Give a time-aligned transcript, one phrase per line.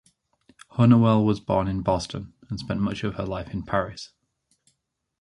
[0.71, 4.09] Hunnewell was born in Boston and spent much of her life in Paris.